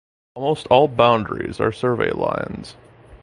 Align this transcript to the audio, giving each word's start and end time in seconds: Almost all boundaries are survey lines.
Almost 0.33 0.65
all 0.71 0.87
boundaries 0.87 1.59
are 1.59 1.71
survey 1.71 2.09
lines. 2.09 2.75